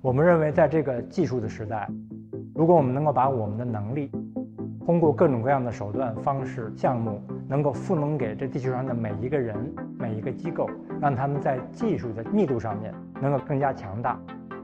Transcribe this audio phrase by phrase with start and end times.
[0.00, 1.88] 我们认为，在这个技术的时代，
[2.54, 4.08] 如果我们能够把我们的能力，
[4.86, 9.56] 通过各种各样的手段、方式、项目，能够赋能给这地球上的每一个人、
[9.98, 10.70] 每一个机构，
[11.00, 14.16] 让他们在技术的密度上面能够更加强大，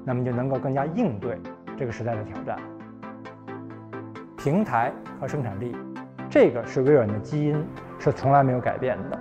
[0.05, 1.37] 那么就能够更加应对
[1.77, 2.57] 这个时代的挑战。
[4.37, 5.75] 平台和生产力，
[6.31, 7.61] 这个是微软的基因，
[7.99, 9.19] 是从来没有改变的。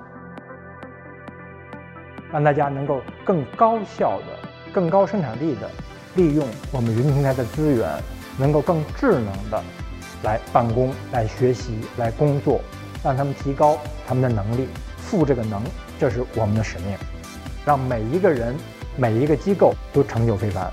[2.31, 5.67] 让大家能够更高效的、更高生产力的
[6.15, 7.89] 利用我们云平台的资源，
[8.37, 9.63] 能够更智能的
[10.23, 12.61] 来办公、来学习、来工作，
[13.03, 15.63] 让他们提高他们的能力，赋这个能，
[15.99, 16.95] 这是我们的使命，
[17.65, 18.55] 让每一个人、
[18.95, 20.71] 每一个机构都成就非凡。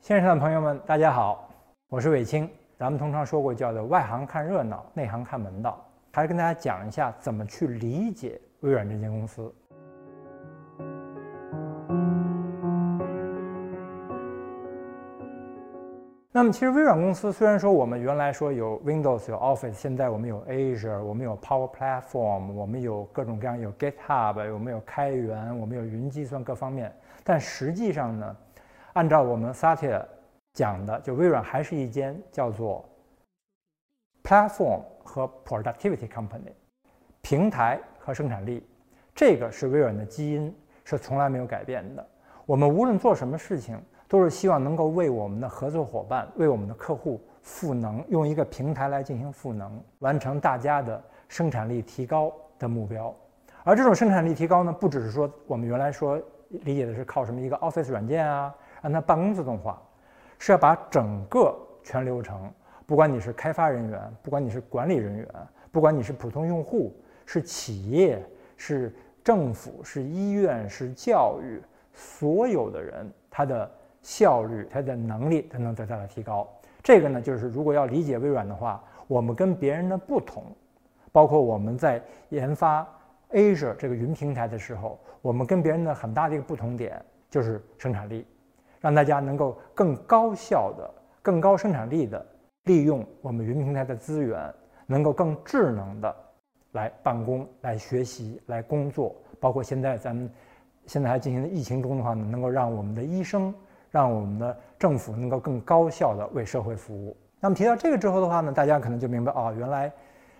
[0.00, 1.50] 线上的朋友们，大家好，
[1.90, 2.48] 我是伟清。
[2.78, 5.84] 咱们通常说过叫做“外行看热闹，内行看门道”，
[6.14, 9.52] 还是跟大家讲一下怎么去理解微软这间公司。
[16.30, 28.36] 那么，其实微软公司虽然说我们原来说有 Windows 有 Office，现在我们有 Azure，我们有 Power Platform，我们有各种各样有 GitHub，我们有开源，我们有云计算各方面，但实际上呢？
[28.92, 30.02] 按照我们 Satya
[30.54, 32.84] 讲的，就微软还是一间叫做
[34.24, 36.52] Platform 和 Productivity Company，
[37.22, 38.66] 平台和生产力，
[39.14, 42.06] 这个是微软的基因，是从来没有改变的。
[42.44, 53.14] 我们无论做什么事情，都是希望能够为我们的合作伙伴、为我们的客户赋能，用一个平台来进行赋能，完成大家的生产力提高的目标。
[53.64, 58.54] 而这种生产力提高呢，不只是说我们原来说理解的是靠什么一个 Office 软件啊。
[58.80, 59.82] 让它办公自动化，
[60.38, 62.50] 是要把整个全流程，
[62.86, 65.28] 不管你是开发人员，不管你是管理人员，
[65.70, 66.94] 不管你是普通用户，
[67.26, 68.24] 是企业，
[68.56, 71.60] 是政府，是医院，是教育，
[71.92, 76.48] 所有的人，他的效率、他的能力都能得到了提高。
[76.82, 80.44] 这个呢，就是如果要理解微软的话，我们跟别人的不同，
[81.10, 82.00] 包括我们在
[82.30, 82.86] 研发
[83.32, 88.24] Azure 这个云平台的时候，我们跟别人的很大的一个不同点就是生产力。
[88.80, 90.90] 让大家能够更高效的、
[91.22, 92.24] 更高生产力的
[92.64, 94.52] 利用我们云平台的资源，
[94.86, 96.14] 能够更智能的
[96.72, 99.14] 来办公、来学习、来工作。
[99.40, 100.30] 包括现在咱们
[100.86, 103.54] 现在还进行的疫情中的话呢，能够让我们的医生、
[103.90, 107.16] 让我们的政府能够更高效的为社会服务。
[107.40, 109.92] 那么提到这个之后的话呢，大家可能就明白哦，原来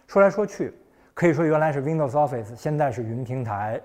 [0.07, 0.75] 说来说去，
[1.15, 3.81] 可以说原来是 Windows Office，现在是云平台、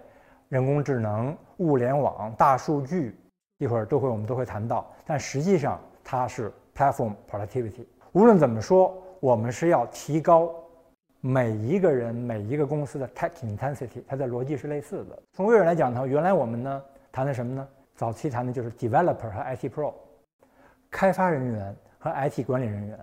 [0.49, 3.15] 人工智能、物联网、大数据。
[3.57, 7.85] 一会儿都会，我们都会谈到，但实际上它是 platform productivity。
[8.11, 10.53] 无论怎么说，我们是要提高
[11.21, 15.17] 每一个人、每一个公司的 tech intensity，它的逻辑是类似的。
[15.33, 17.67] 从微软来讲呢，原来我们呢谈的什么呢？
[17.95, 19.93] 早期谈的就是 developer 和 IT pro，
[20.89, 22.99] 开发人员和 IT 管理人员，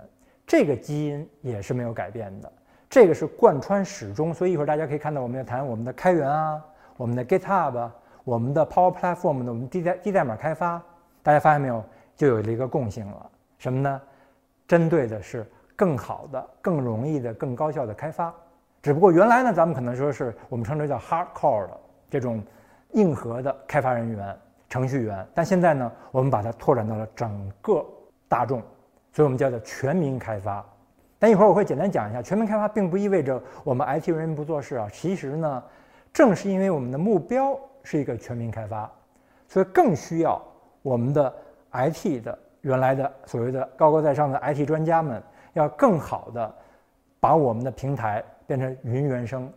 [0.46, 2.52] 这个基因也是没有改变的，
[2.88, 4.34] 这个是贯穿始终。
[4.34, 6.62] 所以一会儿大家可以看到，我们要谈我们的开源啊，
[6.96, 7.90] 我们的 GitHub。
[8.30, 10.80] 我们的 Power Platform 的我们低代低代码开发，
[11.20, 14.00] 大家发现没有，就有了一个共性了，什么呢？
[14.68, 18.32] 针对的是更好的、更容易的、更高效的开发。
[18.82, 22.40] 只不过原来呢，咱们可能说是我们称之为叫 Hardcore 的这种
[22.92, 27.84] 硬核的开发人员、程序员，但现在呢，我们把它拓展到了整个
[28.28, 28.62] 大众，
[29.12, 30.64] 所以我们叫做全民开发。
[31.18, 34.88] 但一会儿我会简单讲一下，全民开发并不意味着我们 IT 人员不做事啊。
[34.92, 35.60] 其实呢，
[36.12, 37.58] 正是因为我们的目标。
[37.82, 38.90] 是一个全民开发，
[39.48, 40.40] 所以更需要
[40.82, 41.32] 我们的
[41.72, 46.54] IT 的原来的所谓的高高在上的 IT 专家们，要更好的
[47.18, 49.50] 把我们的平台变成云原生，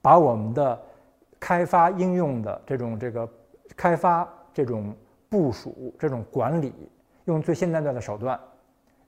[0.00, 0.80] 把我们的
[1.38, 3.28] 开发应用的这种这个
[3.76, 4.94] 开发这种
[5.28, 6.72] 部署这种管理，
[7.24, 8.38] 用最现代的手段，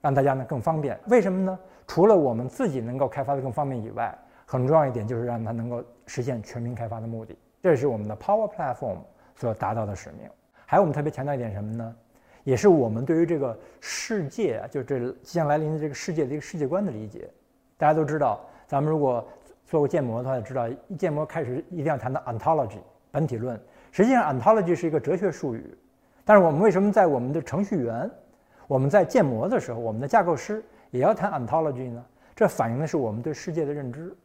[0.01, 0.99] 让大家呢更方便。
[1.07, 1.59] 为什么呢？
[1.87, 4.17] 除了我们自己能够开发的更方便以外，
[4.47, 7.37] 很重要一点就是让它能够实现全民开发的目的。
[7.65, 8.97] 这是我们的 Power Platform
[9.33, 10.29] 所达到的使命。
[10.67, 11.95] 还有我们特别强调一点什么呢？
[12.43, 17.27] 也是我们对于这个世界，就这即将来临的这个世界的一个世界观的理解。
[17.75, 19.27] 大家都知道，咱们如果
[19.65, 22.77] 做过建模的话，就知道一建模开始一定要谈到 Ontology
[23.09, 23.59] 本体论。
[23.91, 25.75] 实际上，Ontology 是一个哲学术语。
[26.23, 28.07] 但是我们为什么在我们的程序员，
[28.67, 32.05] 我们在建模的时候，我们的架构师也要谈 Ontology 呢？
[32.35, 34.15] 这反映的是我们对世界的认知。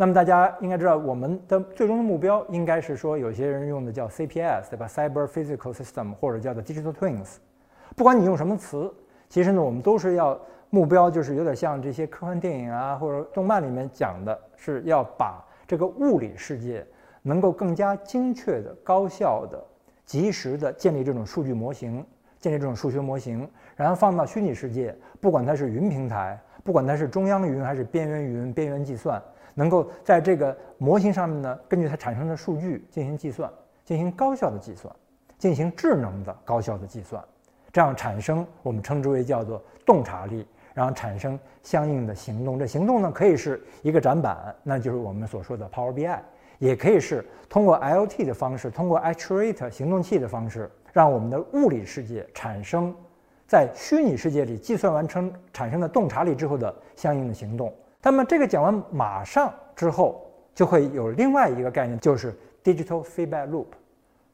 [0.00, 7.38] 那么大家应该知道，我们的最终的目标应该是说，有些人用的叫 CPS，对吧？Cyber Physical System，或者叫做 Digital Twins。
[7.96, 8.94] 不管你用什么词，
[9.28, 10.38] 其实呢，我们都是要
[10.70, 16.86] 目标就是有点像这些科幻电影啊或者动漫里面讲的，是要把这个物理世界
[17.20, 19.60] 能够更加精确的、高效的、
[20.04, 22.06] 及时的建立这种数据模型，
[22.38, 29.22] 建立这种数学模型，然后放到虚拟世界，不管它是云平台，不管它是中央云还是边缘云、边缘计算，
[29.54, 33.50] 能够在这个模型上面呢，根据它产生的数据进行计算，
[33.86, 34.94] 进行高效的计算，
[35.38, 37.24] 进行智能的高效的计算。
[37.72, 42.58] 这样产生我们称之为叫做洞察力，然后产生相应的行动。
[42.58, 46.18] 这行动呢，可以是一个展板，那就是我们所说的 Power BI，
[46.58, 52.94] 也可以是通过 IoT 的方式，通过 Actuator 行动器的方式，让我们的物理世界产生
[53.48, 57.72] 在虚拟世界里计算完成产生的洞察力之后的相应的行动。
[58.02, 63.68] 那么这个讲完马上之后，就会有另外一个概念，就是 Digital Feedback Loop，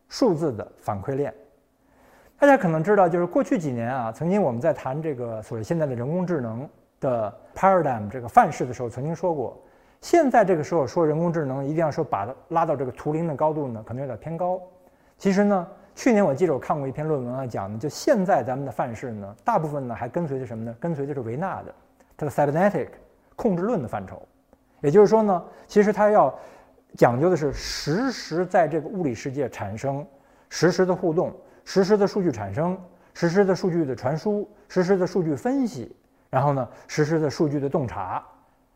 [0.09, 1.33] 数字的反馈链。
[2.41, 6.69] 大家可能知道，就是过去几年啊，曾经我们在谈这个所谓现在的人工智能
[6.99, 9.57] 的 paradigm 这个范式的时候，曾经说过，
[10.01, 14.61] 现在这个时候说人工智能一定要说把它拉到这个图灵的高度呢，可能有点偏高。
[15.17, 20.75] 其实呢，去年我记得我看过一篇论文啊，讲的就现在咱们的范式呢，大部分呢还跟随着什么呢？
[20.81, 21.75] 跟随的是维纳的
[22.17, 22.89] 它的 cybernetic
[23.37, 24.21] 控制论的范畴。
[24.81, 26.35] 也就是说呢，其实它要
[26.97, 30.05] 讲究的是实时在这个物理世界产生
[30.49, 31.35] 实时的互动。
[31.65, 32.79] 实时的数据产生，
[33.15, 35.97] 实时的数据的传输，实时的数据分析，
[36.29, 38.23] 然后呢，实时的数据的洞察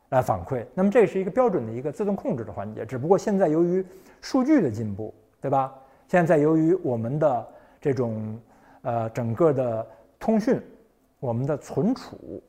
[0.08, 0.64] 来反馈。
[0.72, 2.86] 那么这是一个标准的一个自动控制的环节。
[2.86, 3.84] 只不过现在由于
[4.22, 5.74] 数据的进步，对吧？
[6.08, 7.48] 现在由于我们的
[7.80, 8.36] 这种
[8.82, 9.86] 呃整个的
[10.18, 10.60] 通讯、
[11.20, 12.42] 我们的存储、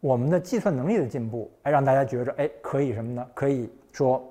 [0.00, 3.26] 我们的计算能力的进步，哎，让大家觉着哎可以什么呢？
[3.34, 4.24] 可以说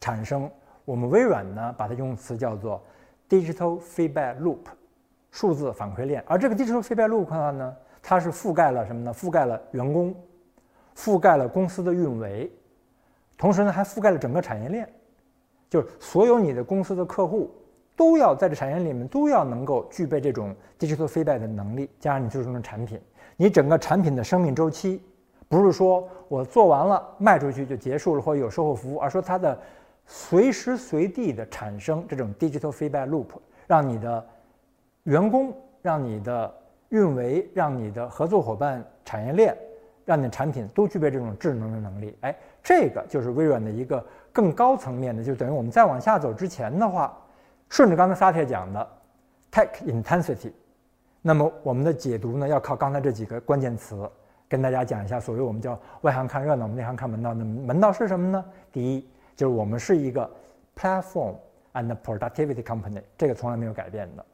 [0.00, 0.50] 产生
[0.86, 2.82] 我们微软呢把它用词叫做。
[3.28, 4.58] Digital feedback loop，
[5.32, 6.22] 数字反馈链。
[6.28, 9.12] 而这个 digital feedback loop 的话呢，它是覆盖了什么呢？
[9.12, 10.14] 覆盖了员工，
[10.94, 12.48] 覆盖了公司的运维，
[13.36, 14.88] 同时呢还覆盖了整个产业链，
[15.76, 17.50] 就是所有你的公司的客户
[17.94, 22.98] 都要在这产业里面都要能够具备这种 digital feedback 的能力，加上你最终的产品，
[23.36, 25.02] 你整个产品的生命周期，
[25.48, 29.58] 不是说我做完了卖出去就结束了，或者有售后服务，而说它的。
[30.08, 33.26] 随时随地的产生这种 digital feedback loop，
[33.66, 34.24] 让你的
[35.02, 35.52] 员工、
[35.82, 36.54] 让你的
[36.90, 39.58] 运维、让你的合作伙伴、产业链、
[40.04, 42.16] 让你的产品都具备这种智能的能力。
[42.20, 47.16] 哎，这个就是微软的一个更高层面的，就等于我们再往下走之前的话，
[47.68, 48.88] 顺着刚才萨铁讲的
[49.52, 50.50] tech intensity，
[51.22, 54.10] 那么我们的解读呢，要靠刚才这几个关键词，
[54.48, 57.32] 跟大家讲一下，所谓我们叫外行看热闹，我们内行看门道。
[57.32, 58.44] 那门道是什么呢？
[58.72, 59.08] 第一。
[59.36, 60.26] 就是我们是一个
[60.74, 61.34] platform
[61.74, 64.24] and productivity company，这个从来没有改变的，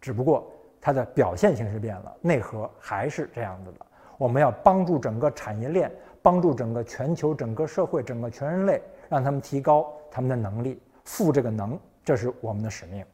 [0.00, 0.50] 只不过
[0.80, 3.86] 它的表现形式变了，内核还是这样子的。
[4.16, 5.88] 我们要帮助整个产业链，
[6.22, 13.04] 帮助整个全球、整个社会、整个全人类，让他们提高他们的能力，赋这个能，这是我们的使命，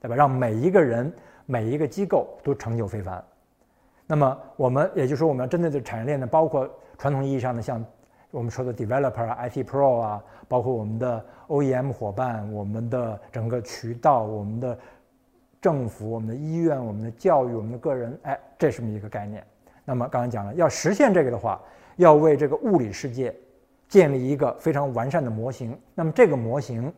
[0.00, 0.14] 对吧？
[0.14, 1.12] 让每一个人、
[1.46, 3.22] 每一个机构都成就非凡。
[4.06, 6.68] 那么我们也就是说，我们要针对的产业链呢，包括
[6.98, 7.84] 传统意义上的像。
[8.30, 14.78] 我们说的 developer 啊，IT pro 啊，包括我们的 OEM 伙伴，我们的整个渠道，我们的
[15.60, 19.46] 政府，我们的医院，我们的教育，我们的个人，哎，这是么一个概念。
[19.92, 21.60] 那么刚才讲了，要实现这个的话，
[21.96, 23.34] 要为这个物理世界
[23.90, 25.78] 建立一个非常完善的模型。
[25.94, 26.90] 那么这个模型，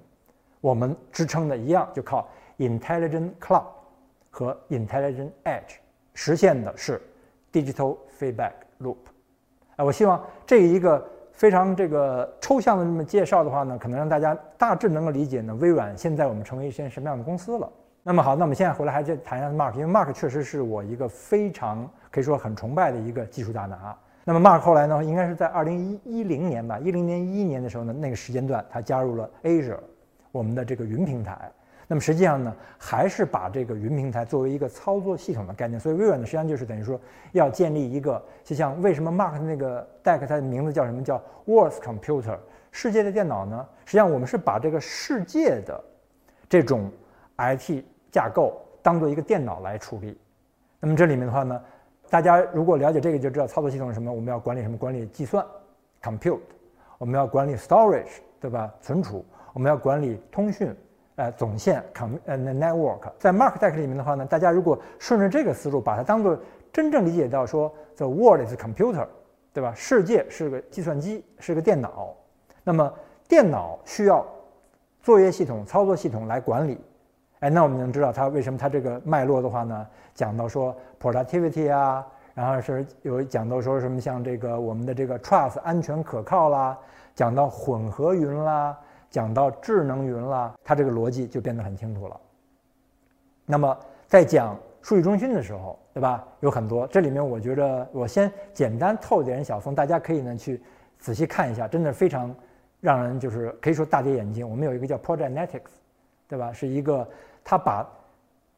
[0.61, 3.65] 我们支撑的一样，就靠 intelligent cloud
[4.31, 5.79] 和 intelligent edge，
[6.13, 7.03] 实现的是
[7.53, 8.99] digital feedback loop。
[9.75, 11.05] 哎，我希望这一个。
[11.37, 15.53] 非常这个抽象的这么介绍的话呢，可能让大家大致能够理解呢。
[15.57, 17.69] 微软现在我们成为一些什么样的公司了？
[18.07, 23.97] 那么好，那我们现在回来还是谈一下 Mark，因为 Mark 确实是我一个非常可以说很崇拜的一个技术大拿。
[24.25, 29.79] 那么 Mark 后来呢，应该是在二零一一零年吧，一零年一一年的时候呢，那个时间段他加入了 Azure，
[30.33, 31.51] 我们的这个云平台。
[31.87, 35.81] 那么实际上呢，还是把这个云平台作为一个操作系统的概念。
[35.81, 37.01] 所以微软呢，实际上就是等于说
[37.33, 42.37] 要建立一个，就像为什么 Mark 那个 Deck 它的名字叫什么叫 Worlds Computer
[42.71, 43.67] 世界的电脑呢？
[43.87, 45.83] 实际上我们是把这个世界的
[46.51, 46.91] 这种
[47.39, 47.83] IT
[48.15, 50.17] 架构当做一个电脑来处理。
[50.79, 51.61] 那么这里面的话呢，
[52.09, 54.13] 大家如果了解这个就知道操作系统是什么。
[54.13, 54.79] 我们要管理什么？
[54.79, 55.45] 管理计算
[56.01, 56.39] Compute，
[56.99, 58.73] 我们要管理 Storage，对吧？
[58.81, 60.73] 存储，我们要管理通讯。
[61.17, 66.37] 呃，总线 com 呃 network，在 Mark Deck 里面的话呢，大家如果顺着这个思路，把它当做
[66.73, 69.07] 真正理解到说，the world is computer，
[69.53, 69.73] 对吧？
[69.77, 72.13] 世界是个计算机，是个电脑。
[72.65, 72.93] 那么
[73.29, 74.27] 电脑需要
[75.03, 76.81] 作业系统、操作系统来管理。
[77.45, 79.87] 哎，那我们能知道它为什么它这个脉络的话呢？
[80.15, 86.79] 讲到说 productivity 啊，然后是有讲到说什么像这个我们的这个 trust 安全可靠啦，
[87.15, 88.75] 讲到混合云啦，
[89.11, 92.19] 讲到智能云啦，它这个逻辑就变得很清楚了。
[93.45, 96.27] 那么在讲数据中心的时候，对吧？
[96.41, 100.63] 有很多，这里面我觉得我先简单透点小风，大家可以呢去
[100.99, 102.35] 仔细看一下，真的非常
[102.81, 104.49] 让人就是可以说大跌眼镜。
[104.49, 105.73] 我们有一个叫 Project Netics，
[106.27, 106.51] 对吧？
[106.51, 107.07] 是一个
[107.45, 107.87] 它把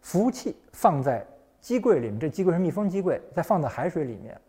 [0.00, 1.26] 服务器放在
[1.60, 4.40] 机柜里面，这机柜是密封机柜，再放在海水里面。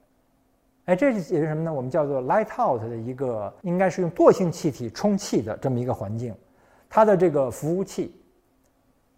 [0.85, 1.73] 哎，这是解决什么呢？
[1.73, 6.33] 我们叫做 light out 的一个，应该是用惰性气体充气的这么一个环境，
[6.87, 8.15] 它的这个服务器，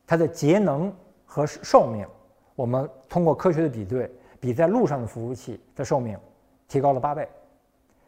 [0.07, 0.91] 它的节能。
[1.31, 2.07] 和寿命，
[2.55, 6.17] 我们通过科学的比对，比在路上的服务器的寿命
[6.67, 7.29] 提高了八倍，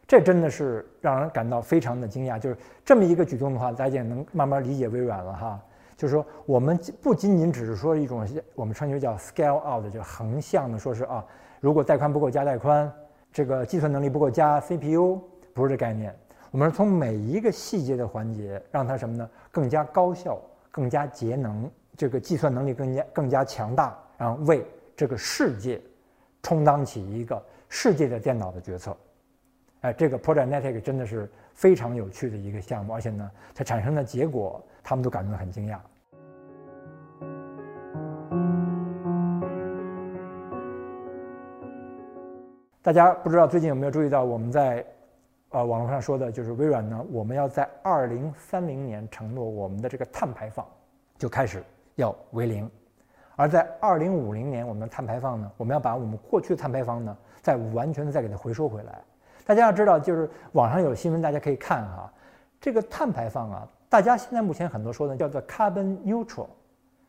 [0.08, 2.36] 这真的是让人感到非常的惊讶。
[2.36, 5.60] 就是这么一个举动的话，大家也能慢慢理解微软了哈。
[5.96, 11.24] 就是说，我们不仅仅只是说一种我们称之为叫 scale out 就横向的，说是啊，
[11.60, 12.92] 如果带宽不够加带宽，
[13.32, 15.20] 这个计算能力不够加 CPU，
[15.54, 16.14] 不是这概念。
[16.50, 19.28] 我们是从每一个细节的环节，让它什么呢？
[19.50, 20.38] 更加高效，
[20.70, 21.70] 更加节能。
[21.94, 25.80] 这个计算能力更加更加强大，然后为这个世界
[26.42, 28.96] 充当起一个世界的电脑的决策。
[29.82, 35.78] 哎，这个 Project Netic 真的是非常有趣的一个项目，而且呢，它产生的结果他们都感到很惊讶。
[42.80, 44.84] 大家不知道最近有没有注意到，我们在
[45.50, 50.66] 呃网络上说的就是微软呢，我们要在二零三零年承诺我们的这个碳排放
[51.18, 51.62] 就开始。
[51.96, 52.70] 要为零，
[53.36, 58.98] 而在二零五零年，我们的碳排放呢，我们要把我们过去的碳排放呢，再完全的再给它回收回来。
[59.44, 62.12] 大家要知道，就是网上有新闻，大家可以看哈，
[62.60, 66.46] 这个碳排放啊，大家现在目前很多说的叫做 carbon neutral。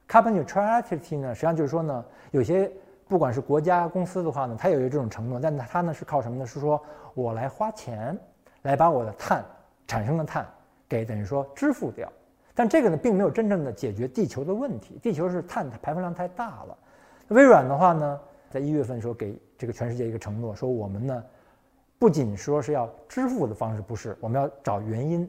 [0.07, 2.69] carbon neutrality 呢，实际上就是说呢，有些
[3.07, 6.45] 不管是国家公司的话呢，它有一这种承诺，但它呢是靠什么呢？
[6.45, 6.81] 是说
[7.13, 8.17] 我来花钱
[8.63, 9.43] 来把我的碳
[9.87, 10.45] 产生的碳
[10.87, 12.11] 给等于说支付掉。
[12.55, 14.99] 但这个呢，并没有真正的解决地球的问题。
[15.01, 16.77] 地球是碳排放量太大了。
[17.29, 18.19] 微软的话呢，
[18.51, 21.23] 在一月份说给这个全世界一个承诺，说我们呢，
[22.03, 25.25] 不仅说是要支付的方式不是，我们要找原因，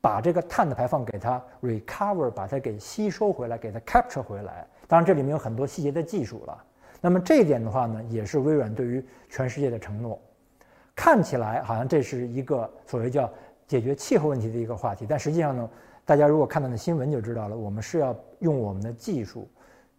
[0.00, 4.66] 把这个碳的排放给它 recover，把它给吸收回来，给它 capture 回来。
[4.88, 6.64] 当然这里面有很多细节的技术了。
[7.00, 10.20] 那么这一点的话呢，也是微软对于全世界的承诺。
[10.92, 13.32] 看起来好像这是一个所谓叫
[13.68, 15.70] 解决气候问题的一个话题，但实际上呢。
[16.04, 19.48] 大家如果看到那新闻就知道了，我们是要用我们的技术，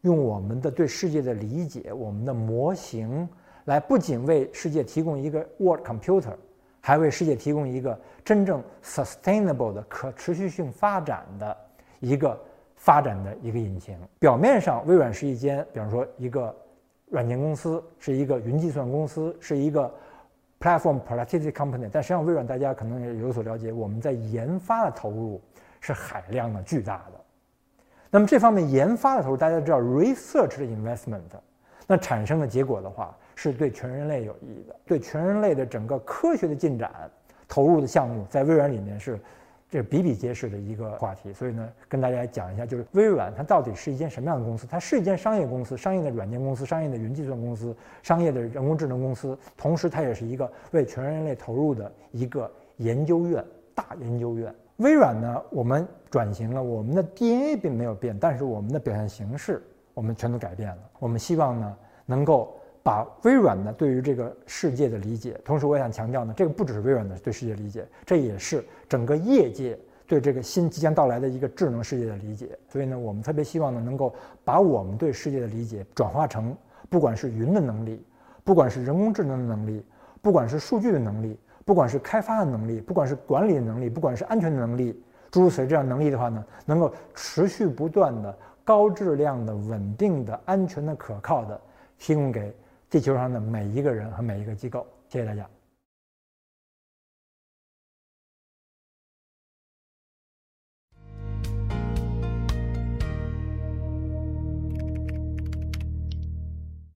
[0.01, 3.29] 用我们的对世界的理解，我们的模型，
[3.69, 6.33] 来不仅为世界提供一个 world computer，
[6.81, 11.55] 还为世界提供一个真正 sustainable 的可持续性发展的
[11.99, 12.35] 一个
[12.75, 13.95] 发展的一个引擎。
[14.17, 16.53] 表面上，微软是一间，比方说一个
[17.09, 19.89] 软件公司，是一个云计算公司，是一个
[20.59, 25.39] platform productivity company，但实际上，微软大家可能也有所了解，我们在研发的投入。
[25.81, 27.21] 是海量的、巨大的。
[28.11, 31.21] 那么这方面研发的投入，大家知道，research investment，
[31.87, 36.91] 那产生的结果的话，是对全人类有意义的，对全人类的整个科学的进展
[37.47, 39.17] 投入的项目，在微软里面是
[39.69, 41.31] 这比比皆是的一个话题。
[41.31, 44.67] 所以呢，跟大家讲一下，就是微软它到底是一间什么样的公司？
[44.69, 53.41] 它是一间商业公司、商业的软件公司、商业的云计算公司、商业的人工智能公司，同时它也是一个为全人类投入的一个研究院、
[53.73, 54.53] 大研究院。
[54.77, 60.77] 微软呢，我们转型了，我们的 DNA 并没有变，但是我们的表现形式我们全都改变了。
[60.99, 72.57] 我们希望呢，能够把微软呢对于这个世界的理解，同时我也想强调呢，这个不只是微软的对世界理解，这也是整个业界对这个新即将到来的一个智能世界的理解。
[72.67, 76.55] 所以呢，我们特别希望呢，能够把我们对世界的理解转化成，
[76.89, 78.03] 不管是云的能力，
[78.43, 79.85] 不管是人工智能的能力，
[80.21, 81.37] 不管是数据的能力。
[81.65, 91.61] 不管是开发的能力，不管是管理的能力，不管是安全的能力，诸如此类这样能力的话呢，能够持续不断的、高质量的、稳定的、安全的、可靠的
[91.99, 92.51] 提供给
[92.89, 94.85] 地球上的每一个人和每一个机构。
[95.09, 95.58] 谢谢大家。